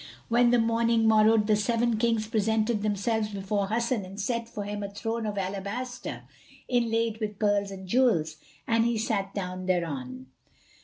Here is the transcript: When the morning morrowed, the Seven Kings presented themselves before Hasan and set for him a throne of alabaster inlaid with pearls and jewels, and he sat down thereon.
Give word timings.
When 0.29 0.49
the 0.49 0.57
morning 0.57 1.05
morrowed, 1.05 1.45
the 1.45 1.55
Seven 1.55 1.97
Kings 1.99 2.25
presented 2.25 2.81
themselves 2.81 3.29
before 3.29 3.67
Hasan 3.67 4.03
and 4.03 4.19
set 4.19 4.49
for 4.49 4.63
him 4.63 4.81
a 4.81 4.89
throne 4.89 5.27
of 5.27 5.37
alabaster 5.37 6.23
inlaid 6.67 7.19
with 7.19 7.37
pearls 7.37 7.69
and 7.69 7.87
jewels, 7.87 8.37
and 8.65 8.83
he 8.85 8.97
sat 8.97 9.31
down 9.35 9.67
thereon. 9.67 10.25